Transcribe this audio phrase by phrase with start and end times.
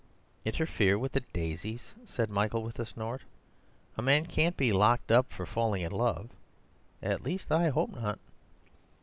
[0.45, 3.21] "Interfere with the daisies!" said Michael with a snort.
[3.99, 8.17] "A man can't be locked up for falling in love—at least I hope not."